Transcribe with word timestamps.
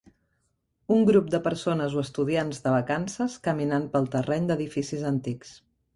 Un 0.95 1.03
grup 1.09 1.27
de 1.35 1.41
persones 1.47 1.97
o 1.99 2.01
estudiants 2.03 2.63
de 2.65 2.73
vacances 2.77 3.35
caminant 3.49 3.89
pel 3.97 4.09
terreny 4.17 4.49
d'edificis 4.53 5.05
antics 5.13 5.55